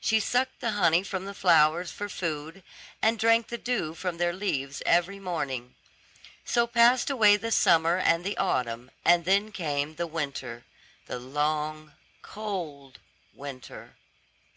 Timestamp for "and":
3.00-3.16, 7.96-8.24, 9.04-9.24